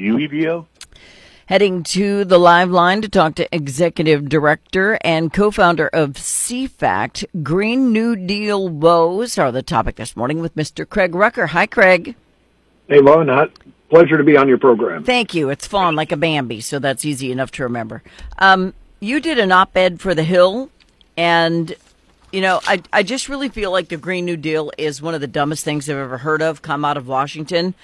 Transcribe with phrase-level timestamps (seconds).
[0.00, 0.66] UEVO?
[1.46, 7.92] Heading to the live line to talk to Executive Director and co-founder of CFACT, Green
[7.92, 10.88] New Deal woes are the topic this morning with Mr.
[10.88, 11.48] Craig Rucker.
[11.48, 12.14] Hi, Craig.
[12.88, 13.50] Hey, Lon.
[13.88, 15.02] Pleasure to be on your program.
[15.02, 15.50] Thank you.
[15.50, 18.04] It's Fawn like a Bambi, so that's easy enough to remember.
[18.38, 20.70] Um, you did an op-ed for The Hill,
[21.16, 21.74] and
[22.32, 25.20] you know, I I just really feel like the Green New Deal is one of
[25.20, 27.74] the dumbest things I've ever heard of come out of Washington.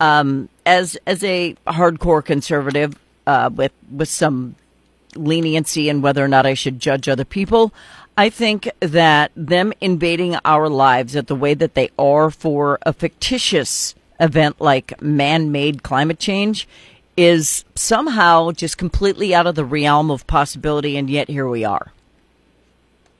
[0.00, 2.96] Um, as as a hardcore conservative
[3.26, 4.54] uh, with with some
[5.16, 7.74] leniency in whether or not I should judge other people,
[8.16, 12.92] I think that them invading our lives at the way that they are for a
[12.92, 16.68] fictitious event like man-made climate change
[17.16, 21.92] is somehow just completely out of the realm of possibility, and yet here we are.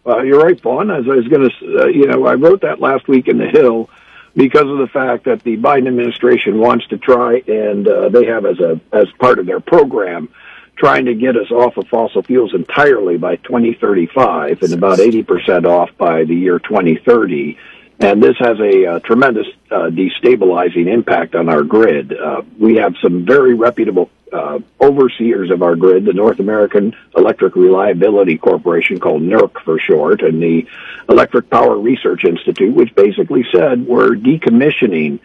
[0.05, 0.91] Well, you're right, Fawn.
[0.93, 3.49] As I was going to, uh, you know, I wrote that last week in the
[3.49, 3.91] Hill
[4.35, 8.47] because of the fact that the Biden administration wants to try, and uh, they have
[8.47, 10.29] as a as part of their program,
[10.77, 15.67] trying to get us off of fossil fuels entirely by 2035 and about 80 percent
[15.67, 17.59] off by the year 2030.
[18.01, 22.19] And this has a uh, tremendous uh, destabilizing impact on our grid.
[22.19, 27.57] Uh, we have some very reputable uh, overseers of our grid, the North American Electric
[27.57, 30.67] Reliability Corporation, called NERC for short, and the
[31.11, 35.19] Electric Power Research Institute, which basically said we're decommissioning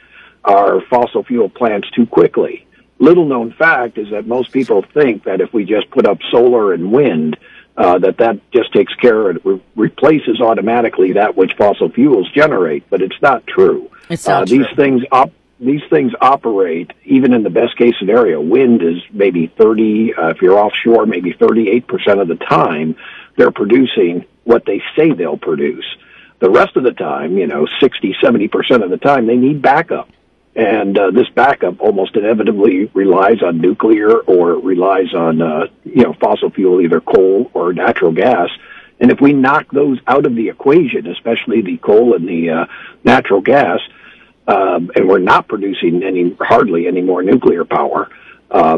[0.44, 2.68] our fossil fuel plants too quickly.
[3.00, 6.74] Little known fact is that most people think that if we just put up solar
[6.74, 7.38] and wind,
[7.78, 12.90] uh, that that just takes care of re- replaces automatically that which fossil fuels generate,
[12.90, 13.90] but it's not true.
[14.10, 14.58] It's not uh, true.
[14.60, 18.42] These things op- these things operate even in the best case scenario.
[18.42, 22.96] Wind is maybe 30, uh, if you're offshore, maybe 38% of the time
[23.38, 25.86] they're producing what they say they'll produce.
[26.40, 30.10] The rest of the time, you know, 60, 70% of the time, they need backup.
[30.56, 36.14] And uh, this backup almost inevitably relies on nuclear or relies on, uh, you know,
[36.14, 38.50] fossil fuel, either coal or natural gas.
[39.00, 42.66] And if we knock those out of the equation, especially the coal and the uh,
[43.04, 43.80] natural gas,
[44.48, 48.10] um, and we're not producing any hardly any more nuclear power,
[48.50, 48.78] uh,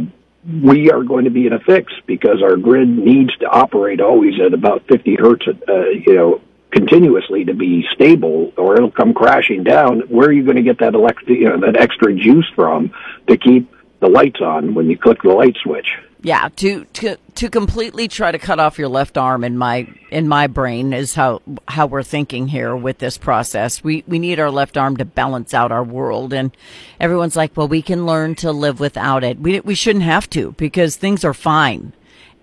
[0.63, 4.39] we are going to be in a fix because our grid needs to operate always
[4.43, 6.41] at about 50 hertz, uh, you know,
[6.71, 10.01] continuously to be stable, or it'll come crashing down.
[10.01, 12.91] Where are you going to get that elect, you know, that extra juice from
[13.27, 15.87] to keep the lights on when you click the light switch?
[16.21, 20.27] Yeah, to to to completely try to cut off your left arm in my in
[20.27, 23.83] my brain is how how we're thinking here with this process.
[23.83, 26.51] We we need our left arm to balance out our world and
[26.99, 30.53] everyone's like, "Well, we can learn to live without it." We we shouldn't have to
[30.57, 31.93] because things are fine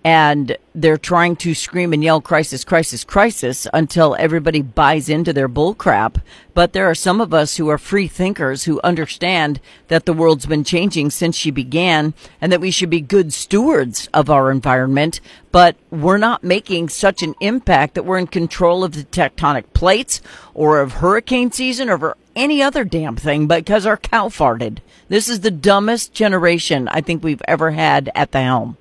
[0.05, 5.49] and they're trying to scream and yell crisis, crisis, crisis until everybody buys into their
[5.49, 6.21] bullcrap.
[6.53, 10.45] But there are some of us who are free thinkers who understand that the world's
[10.45, 15.21] been changing since she began and that we should be good stewards of our environment.
[15.51, 20.21] But we're not making such an impact that we're in control of the tectonic plates
[20.53, 24.77] or of hurricane season or any other damn thing because our cow farted.
[25.09, 28.77] This is the dumbest generation I think we've ever had at the helm.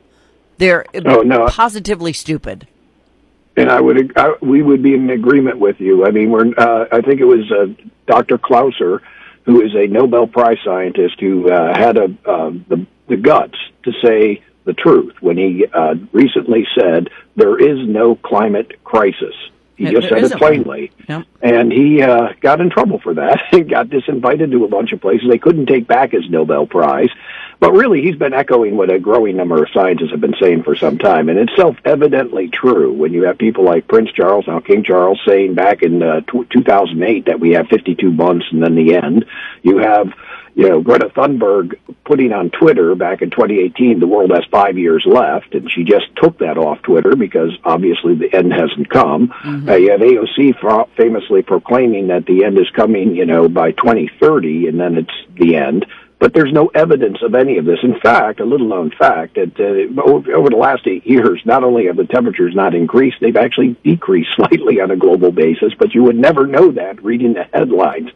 [0.59, 1.47] They're Oh, no.
[1.47, 2.66] positively stupid.
[3.56, 6.04] And I would, I, we would be in agreement with you.
[6.04, 7.66] I mean, we're, uh, I think it was uh,
[8.06, 8.37] Dr.
[8.37, 9.00] Clauser,
[9.44, 13.93] who is a Nobel Prize scientist, who uh, had a, uh, the, the guts to
[14.03, 19.34] say the truth when he uh, recently said there is no climate crisis.
[19.76, 20.92] He Yeah, just said it plainly.
[21.08, 21.24] Yep.
[21.42, 23.40] And he uh, got in trouble for that.
[23.50, 25.28] he got disinvited to a bunch of places.
[25.28, 27.10] They couldn't take back his Nobel Prize.
[27.60, 30.76] But really, he's been echoing what a growing number of scientists have been saying for
[30.76, 31.28] some time.
[31.28, 35.54] And it's self-evidently true when you have people like Prince Charles, now King Charles, saying
[35.54, 39.24] back in uh, tw 2008 that we have 52 months and then the end.
[39.62, 40.12] You have
[40.54, 45.04] you know, Greta Thunberg putting on Twitter back in 2018, the world has five years
[45.04, 49.32] left, and she just took that off Twitter because obviously the end hasn't come.
[49.69, 53.72] Uh, you have AOC fa- famously proclaiming that the end is coming, you know, by
[53.72, 55.87] 2030, and then it's the end.
[56.24, 57.80] But there's no evidence of any of this.
[57.82, 61.84] In fact, a little known fact that uh, over, the last eight years, not only
[61.84, 66.02] have the temperatures not increased, they've actually decreased slightly on a global basis, but you
[66.04, 68.08] would never know that reading the headlines.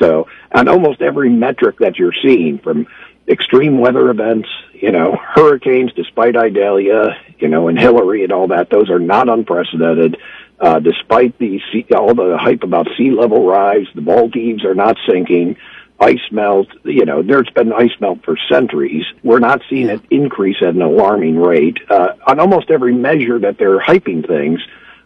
[0.00, 2.86] So on almost every metric that you're seeing from
[3.28, 7.10] extreme weather events, you know, hurricanes despite Idalia,
[7.40, 10.16] you know, and Hilary and all that, those are not unprecedented.
[10.58, 14.96] Uh, despite the sea, all the hype about sea level rise, the Maldives are not
[15.06, 15.58] sinking.
[16.00, 19.04] Ice melt, you know, there's been ice melt for centuries.
[19.22, 21.78] We're not seeing it increase at an alarming rate.
[21.88, 24.60] Uh, on almost every measure that they're hyping things,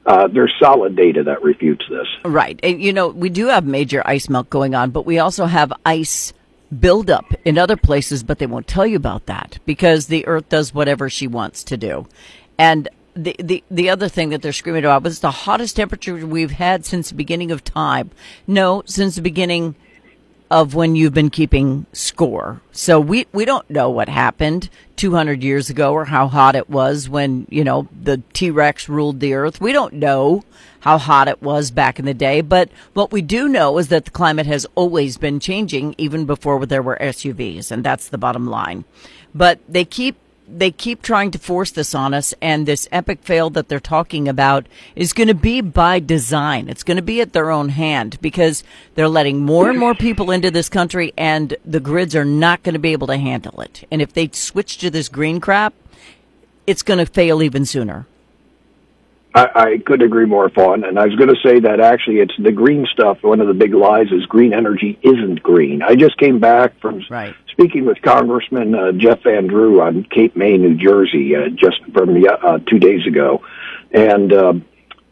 [0.06, 2.06] uh, there's solid data that refutes this.
[2.24, 2.58] Right.
[2.62, 5.72] And, you know, we do have major ice melt going on, but we also have
[5.84, 6.32] ice
[6.80, 10.72] buildup in other places, but they won't tell you about that because the Earth does
[10.72, 12.06] whatever she wants to do.
[12.58, 16.52] And the, the, the other thing that they're screaming about was the hottest temperature we've
[16.52, 18.10] had since the beginning of time.
[18.46, 19.74] No, since the beginning
[20.50, 22.60] of when you've been keeping score.
[22.72, 27.08] So we, we don't know what happened 200 years ago or how hot it was
[27.08, 29.60] when, you know, the T-Rex ruled the earth.
[29.60, 30.44] We don't know
[30.80, 34.06] how hot it was back in the day, but what we do know is that
[34.06, 38.46] the climate has always been changing even before there were SUVs, and that's the bottom
[38.46, 38.84] line.
[39.34, 40.16] But they keep
[40.50, 44.28] they keep trying to force this on us, and this epic fail that they're talking
[44.28, 44.66] about
[44.96, 46.68] is going to be by design.
[46.68, 48.64] It's going to be at their own hand because
[48.94, 52.72] they're letting more and more people into this country, and the grids are not going
[52.74, 53.86] to be able to handle it.
[53.90, 55.74] And if they switch to this green crap,
[56.66, 58.06] it's going to fail even sooner.
[59.34, 60.84] I, I could agree more, Fawn.
[60.84, 63.22] And I was going to say that actually it's the green stuff.
[63.22, 65.82] One of the big lies is green energy isn't green.
[65.82, 67.34] I just came back from right.
[67.58, 72.10] Speaking with Congressman uh, Jeff Van Drew on Cape May, New Jersey, uh, just from
[72.24, 73.42] uh, two days ago.
[73.90, 74.52] And uh,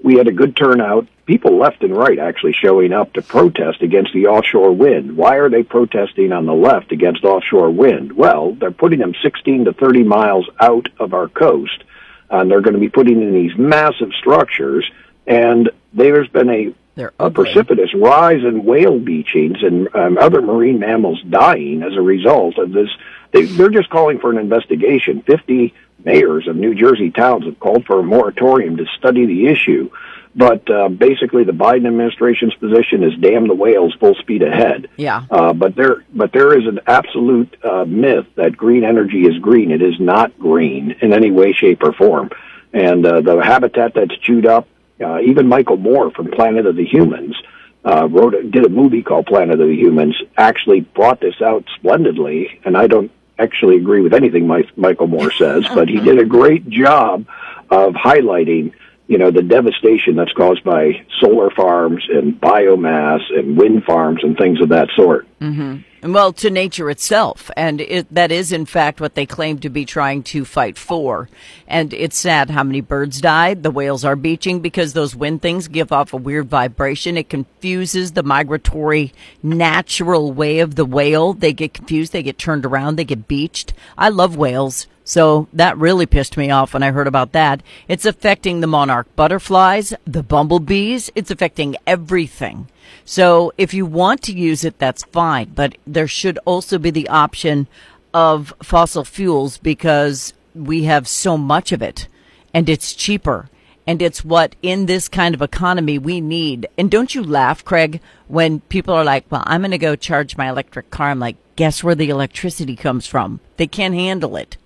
[0.01, 1.09] we had a good turnout.
[1.27, 5.17] People left and right actually showing up to protest against the offshore wind.
[5.17, 8.13] Why are they protesting on the left against offshore wind?
[8.13, 11.83] Well, they're putting them 16 to 30 miles out of our coast
[12.31, 14.89] and they're going to be putting in these massive structures.
[15.27, 16.75] And there's been a,
[17.19, 22.59] a precipitous rise in whale beachings and um, other marine mammals dying as a result
[22.59, 22.89] of this.
[23.33, 25.23] They, they're just calling for an investigation.
[25.23, 29.91] 50 mayors of New Jersey towns have called for a moratorium to study the issue.
[30.35, 34.89] But uh, basically, the Biden administration's position is damn the whales, full speed ahead.
[34.97, 35.25] Yeah.
[35.31, 39.71] Uh, but there, but there is an absolute uh, myth that green energy is green.
[39.71, 42.31] It is not green in any way, shape, or form.
[42.75, 44.69] And uh, the habitat that's chewed up,
[45.01, 47.37] uh, even Michael Moore from Planet of the Humans
[47.85, 50.17] uh, wrote, a, did a movie called Planet of the Humans.
[50.37, 52.61] Actually, brought this out splendidly.
[52.65, 56.25] And I don't actually agree with anything my, Michael Moore says, but he did a
[56.25, 57.27] great job
[57.71, 58.73] of highlighting
[59.09, 64.37] you know, the devastation that's caused by solar farms and biomass and wind farms and
[64.37, 65.29] things of that sort.
[65.41, 66.13] Mm-hmm.
[66.13, 67.51] Well, to nature itself.
[67.57, 71.29] And it, that is, in fact, what they claim to be trying to fight for.
[71.67, 73.63] And it's sad how many birds died.
[73.63, 77.19] The whales are beaching because those wind things give off a weird vibration.
[77.19, 79.13] It confuses the migratory
[79.43, 81.33] natural way of the whale.
[81.35, 82.13] They get confused.
[82.13, 82.97] They get turned around.
[82.97, 83.75] They get beached.
[83.99, 84.87] I love whales.
[85.05, 87.63] So that really pissed me off when I heard about that.
[87.89, 91.11] It's affecting the monarch butterflies, the bumblebees.
[91.15, 92.69] It's affecting everything.
[93.05, 95.53] So if you want to use it, that's fine.
[95.55, 97.67] But there should also be the option
[98.13, 102.09] of fossil fuels because we have so much of it
[102.55, 103.49] and it's cheaper.
[103.87, 106.67] And it's what in this kind of economy we need.
[106.77, 110.37] And don't you laugh, Craig, when people are like, well, I'm going to go charge
[110.37, 111.11] my electric car.
[111.11, 113.39] I'm like, guess where the electricity comes from?
[113.59, 114.57] They can't handle it.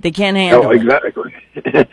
[0.00, 0.66] They can't oh, handle.
[0.66, 1.34] Oh, exactly.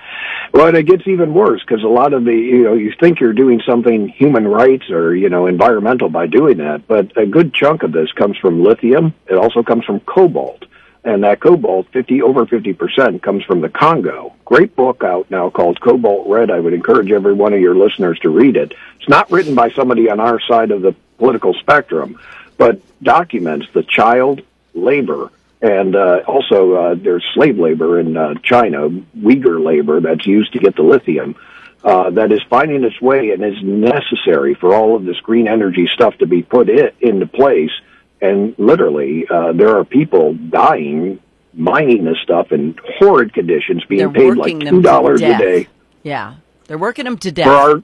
[0.54, 3.20] well, and it gets even worse because a lot of the you know you think
[3.20, 7.54] you're doing something human rights or you know environmental by doing that, but a good
[7.54, 9.14] chunk of this comes from lithium.
[9.28, 10.66] It also comes from cobalt,
[11.04, 14.34] and that cobalt, fifty over fifty percent, comes from the Congo.
[14.46, 16.50] Great book out now called Cobalt Red.
[16.50, 18.74] I would encourage every one of your listeners to read it.
[19.00, 22.20] It's not written by somebody on our side of the political spectrum,
[22.58, 24.42] but documents the child
[24.74, 30.54] labor and uh, also, uh, there's slave labor in uh, China, Uyghur labor that's used
[30.54, 31.36] to get the lithium.
[31.84, 35.88] Uh, that is finding its way and is necessary for all of this green energy
[35.94, 37.72] stuff to be put in, into place.
[38.20, 41.20] And literally, uh, there are people dying
[41.54, 45.68] mining this stuff in horrid conditions, being They're paid like two dollars a day.
[46.04, 47.48] Yeah, they're working them to death.
[47.48, 47.84] Our,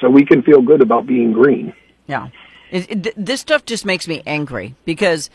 [0.00, 1.72] so we can feel good about being green.
[2.06, 2.28] Yeah,
[2.70, 5.30] it, it, this stuff just makes me angry because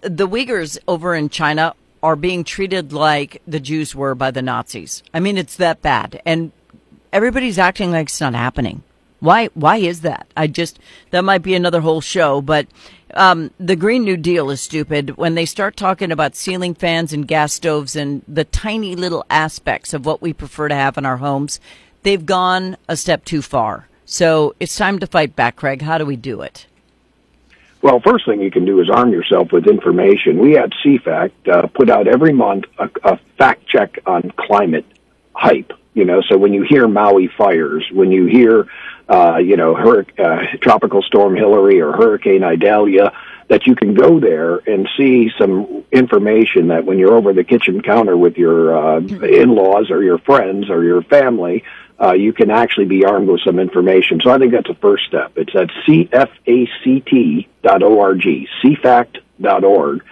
[0.00, 5.02] the Uyghurs over in China are being treated like the Jews were by the Nazis.
[5.12, 6.52] I mean, it's that bad, and
[7.12, 8.82] everybody's acting like it's not happening.
[9.20, 9.50] Why?
[9.54, 10.26] Why is that?
[10.36, 10.78] I just
[11.10, 12.66] that might be another whole show, but
[13.14, 17.28] um, the Green New Deal is stupid when they start talking about ceiling fans and
[17.28, 21.18] gas stoves and the tiny little aspects of what we prefer to have in our
[21.18, 21.60] homes.
[22.02, 23.88] They've gone a step too far.
[24.06, 25.82] So it's time to fight back, Craig.
[25.82, 26.66] How do we do it?
[27.82, 30.38] Well, first thing you can do is arm yourself with information.
[30.38, 34.84] We at CFACT uh, put out every month a, a fact check on climate
[35.34, 35.72] hype.
[35.94, 38.66] You know, so when you hear Maui fires, when you hear,
[39.08, 43.12] uh, you know, hur- uh, tropical storm Hilary or Hurricane Idalia,
[43.48, 47.82] that you can go there and see some information that when you're over the kitchen
[47.82, 51.64] counter with your uh, in-laws or your friends or your family,
[52.00, 54.20] uh, you can actually be armed with some information.
[54.22, 55.32] So I think that's a first step.
[55.36, 57.46] It's at cfact.org,
[58.64, 60.04] cfact.org.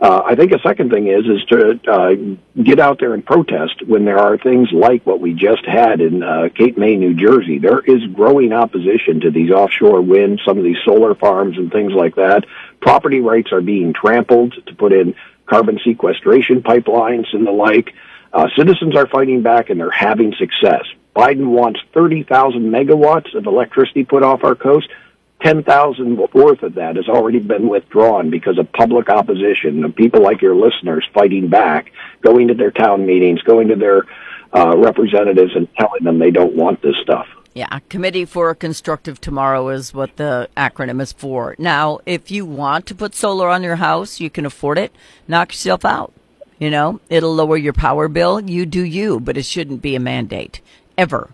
[0.00, 2.14] Uh, I think a second thing is is to uh,
[2.62, 6.22] get out there and protest when there are things like what we just had in
[6.22, 7.58] uh, Cape May, New Jersey.
[7.58, 11.92] There is growing opposition to these offshore wind, some of these solar farms and things
[11.92, 12.44] like that.
[12.80, 15.14] Property rights are being trampled to put in
[15.46, 17.94] carbon sequestration pipelines and the like.
[18.32, 20.84] Uh, citizens are fighting back and they're having success.
[21.14, 24.88] Biden wants 30,000 megawatts of electricity put off our coast.
[25.42, 30.40] 10,000 worth of that has already been withdrawn because of public opposition of people like
[30.40, 31.92] your listeners fighting back,
[32.22, 34.06] going to their town meetings, going to their
[34.54, 37.26] uh, representatives and telling them they don't want this stuff.
[37.52, 41.54] Yeah, Committee for a Constructive Tomorrow is what the acronym is for.
[41.58, 44.92] Now, if you want to put solar on your house, you can afford it,
[45.28, 46.12] knock yourself out.
[46.58, 48.40] You know, it'll lower your power bill.
[48.40, 50.60] You do you, but it shouldn't be a mandate
[50.96, 51.30] ever.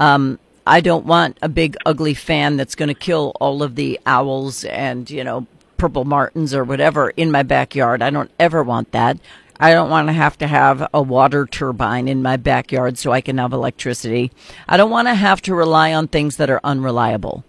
[0.00, 3.98] Um, I don't want a big ugly fan that's going to kill all of the
[4.06, 8.02] owls and, you know, purple martins or whatever in my backyard.
[8.02, 9.18] I don't ever want that.
[9.58, 13.20] I don't want to have to have a water turbine in my backyard so I
[13.20, 14.30] can have electricity.
[14.68, 17.44] I don't want to have to rely on things that are unreliable.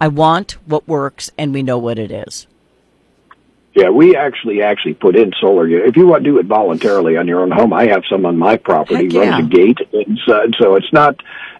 [0.00, 2.46] I want what works and we know what it is.
[3.74, 5.68] Yeah, we actually actually put in solar.
[5.68, 8.38] If you want to do it voluntarily on your own home, I have some on
[8.38, 9.04] my property.
[9.04, 9.30] Heck yeah.
[9.30, 11.16] Runs a gate, and so, and so it's not.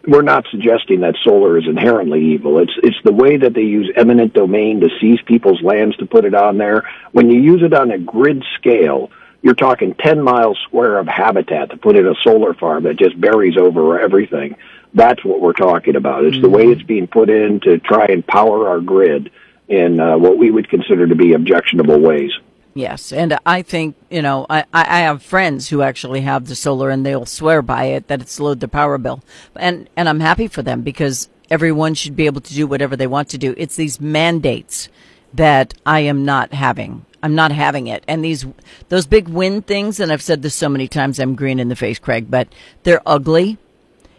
[0.06, 2.58] We're not suggesting that solar is inherently evil.
[2.58, 6.24] It's it's the way that they use eminent domain to seize people's lands to put
[6.24, 6.88] it on there.
[7.10, 9.10] When you use it on a grid scale,
[9.42, 13.20] you're talking 10 miles square of habitat to put in a solar farm that just
[13.20, 14.56] buries over everything.
[14.94, 16.24] That's what we're talking about.
[16.24, 16.42] It's mm-hmm.
[16.42, 19.32] the way it's being put in to try and power our grid
[19.68, 22.30] in uh, what we would consider to be objectionable ways.
[22.74, 26.90] Yes, and I think you know I, I have friends who actually have the solar,
[26.90, 29.22] and they'll swear by it that it's lowered the power bill,
[29.54, 33.06] and and I'm happy for them because everyone should be able to do whatever they
[33.06, 33.54] want to do.
[33.56, 34.88] It's these mandates
[35.32, 37.06] that I am not having.
[37.22, 38.44] I'm not having it, and these
[38.88, 41.20] those big wind things, and I've said this so many times.
[41.20, 42.48] I'm green in the face, Craig, but
[42.82, 43.56] they're ugly,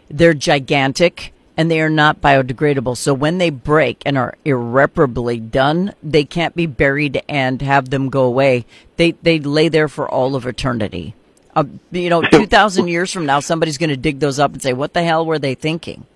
[0.08, 2.96] they're gigantic and they are not biodegradable.
[2.96, 8.10] So when they break and are irreparably done, they can't be buried and have them
[8.10, 8.66] go away.
[8.96, 11.14] They they lay there for all of eternity.
[11.54, 14.62] Uh, you know, two thousand years from now, somebody's going to dig those up and
[14.62, 16.06] say, "What the hell were they thinking?"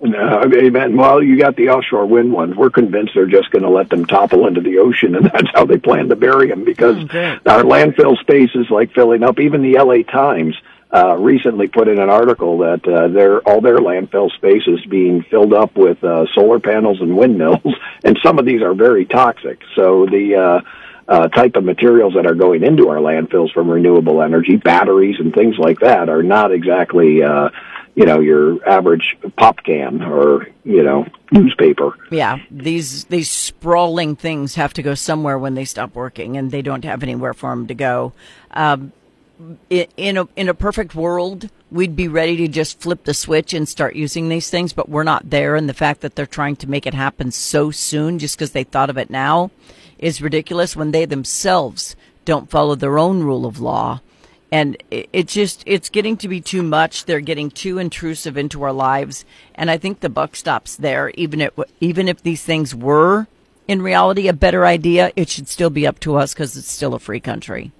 [0.00, 0.96] No, amen.
[0.96, 2.54] Well, you got the offshore wind ones.
[2.54, 5.64] We're convinced they're just going to let them topple into the ocean, and that's how
[5.64, 9.40] they plan to bury them because oh, our landfill space is like filling up.
[9.40, 10.54] Even the LA Times
[10.90, 15.22] uh, recently put in an article that uh, their all their landfill space is being
[15.24, 19.60] filled up with uh, solar panels and windmills, and some of these are very toxic.
[19.76, 20.60] So the uh,
[21.10, 25.34] uh, type of materials that are going into our landfills from renewable energy, batteries and
[25.34, 27.22] things like that, are not exactly.
[27.22, 27.50] Uh,
[27.94, 31.98] you know your average pop can or you know newspaper.
[32.12, 36.62] Yeah, these these sprawling things have to go somewhere when they stop working, and they
[36.62, 38.12] don't have anywhere for them to go.
[38.52, 38.92] Um,
[39.70, 43.68] in a in a perfect world, we'd be ready to just flip the switch and
[43.68, 45.54] start using these things, but we're not there.
[45.54, 48.64] And the fact that they're trying to make it happen so soon, just because they
[48.64, 49.50] thought of it now,
[49.98, 50.76] is ridiculous.
[50.76, 54.00] When they themselves don't follow their own rule of law,
[54.50, 57.04] and it, just it's getting to be too much.
[57.04, 61.10] They're getting too intrusive into our lives, and I think the buck stops there.
[61.14, 63.26] Even if even if these things were
[63.68, 66.94] in reality a better idea, it should still be up to us because it's still
[66.94, 67.70] a free country.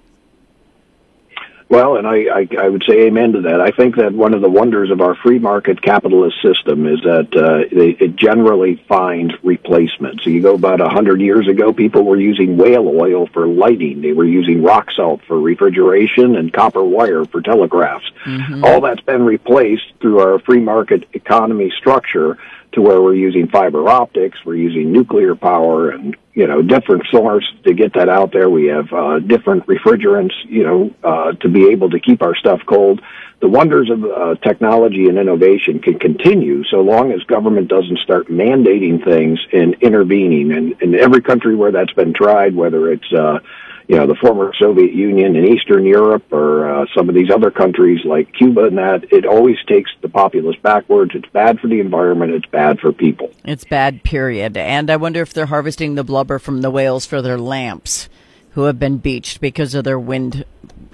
[1.69, 3.61] Well, and I, I, I would say amen to that.
[3.61, 7.29] I think that one of the wonders of our free market capitalist system is that
[7.35, 10.23] uh, it, it generally finds replacements.
[10.23, 14.01] So you go about a hundred years ago, people were using whale oil for lighting.
[14.01, 18.09] They were using rock salt for refrigeration and copper wire for telegraphs.
[18.25, 18.65] Mm-hmm.
[18.65, 22.39] All that's been replaced through our free market economy structure
[22.73, 27.45] to where we're using fiber optics, we're using nuclear power and, you know, different source
[27.65, 28.49] to get that out there.
[28.49, 32.61] We have, uh, different refrigerants, you know, uh, to be able to keep our stuff
[32.67, 33.01] cold.
[33.39, 38.27] The wonders of, uh, technology and innovation can continue so long as government doesn't start
[38.27, 40.51] mandating things and intervening.
[40.51, 43.39] And in every country where that's been tried, whether it's, uh,
[43.89, 47.49] you know, the former Soviet Union and Eastern Europe or uh, some of these other
[47.49, 51.13] countries like Cuba and that, it always takes the populace backwards.
[51.15, 52.33] It's bad for the environment.
[52.33, 53.31] It's bad for people.
[53.43, 54.55] It's bad, period.
[54.57, 58.09] And I wonder if they're harvesting the blubber from the whales for their lamps
[58.51, 60.45] who have been beached because of their wind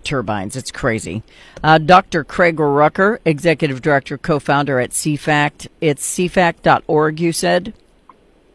[0.05, 0.55] turbines.
[0.55, 1.21] It's crazy.
[1.61, 2.23] Uh, Dr.
[2.23, 5.67] Craig Rucker, Executive Director, co-founder at CFACT.
[5.81, 7.73] It's cfact.org, you said?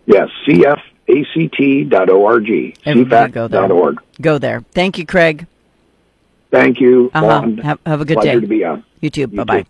[0.06, 0.80] Yes, CF
[1.10, 2.46] act.org,
[2.84, 3.98] cfact.org.
[4.20, 4.64] Go there.
[4.72, 5.46] Thank you, Craig.
[6.50, 7.10] Thank you.
[7.14, 7.48] Uh-huh.
[7.62, 8.40] Have, have, a good Pleasure day.
[8.40, 8.84] to be on.
[9.00, 9.26] You too.
[9.28, 9.66] Bye bye.